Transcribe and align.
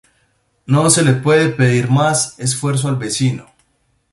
No 0.65 0.89
se 0.89 1.03
le 1.03 1.13
puede 1.13 1.49
pedir 1.49 1.87
más 1.87 2.33
esfuerzo 2.39 2.87
al 2.87 2.95
vecino. 2.95 3.45